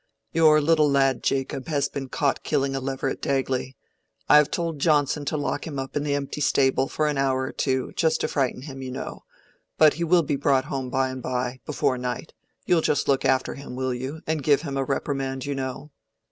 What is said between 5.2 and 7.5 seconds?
to lock him up in the empty stable an hour